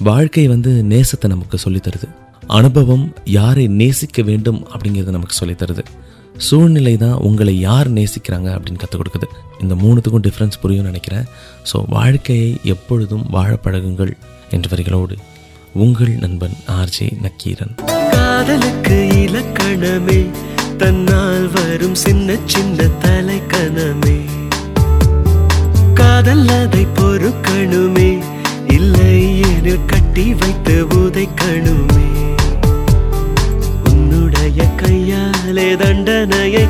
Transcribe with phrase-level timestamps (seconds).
[0.00, 2.08] வாழ்க்கை வந்து நேசத்தை நமக்கு சொல்லித்தருது.
[2.46, 5.82] அனுபவம் யாரை நேசிக்க வேண்டும் அப்படிங்கிறத நமக்கு சொல்லித் தருது
[6.38, 9.26] சூழ்நிலை தான் உங்களை யார் நேசிக்கிறாங்க அப்படின்னு கற்றுக் கொடுக்குது.
[9.60, 11.24] இந்த மூணுத்துக்கும் டிஃப்ரென்ஸ் புரியும் நினைக்கிறேன்.
[11.72, 14.12] ஸோ வாழ்க்கையை எப்பொழுதும் வாழ பழகுங்கள்
[14.50, 15.16] என்ற வரிகளோடு
[15.72, 17.74] உங்கள் நண்பன் ஆர்ஜே நக்கீரன்.
[18.10, 20.30] காதலுக்கு இலக்கணமே
[20.76, 24.20] தன்னால் வரும் சின்ன சின்ன தலைக்கணமே.
[25.94, 27.93] காதல் அதை பொறுக்கணுமே
[30.14, 32.04] கட்டி வைத்து உதைக்கணுமே.
[33.84, 36.62] உன்னுடைய கையாலே தண்டனையை